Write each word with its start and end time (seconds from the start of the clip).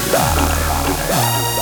goodbye. 0.00 0.86
goodbye. 0.86 1.59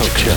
Tokyo. 0.00 0.34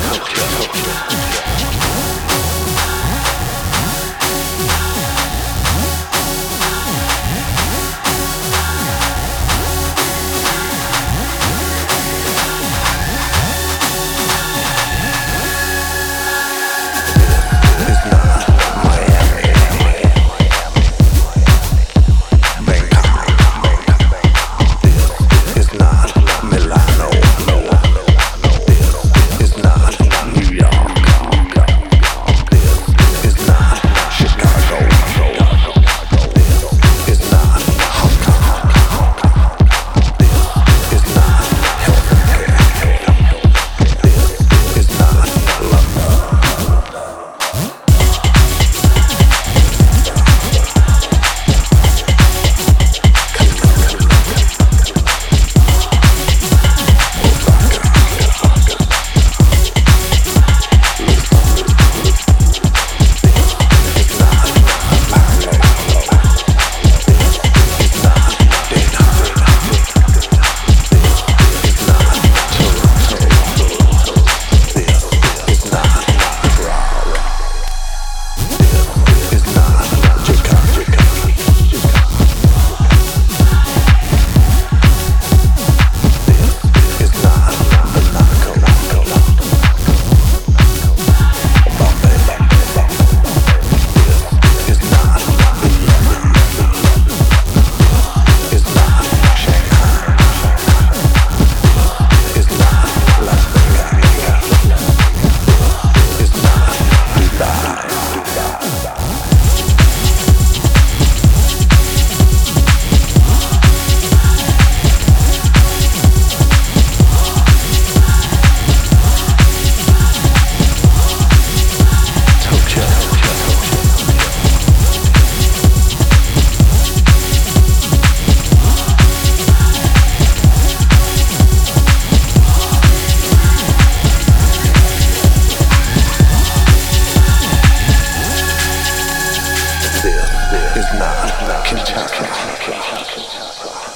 This 140.04 140.76
is 140.76 141.00
not 141.00 141.66
Kentucky. 141.66 143.93